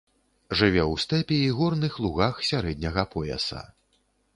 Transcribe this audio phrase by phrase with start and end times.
[0.61, 3.69] Жыве ў стэпе і горных лугах сярэдняга пояса.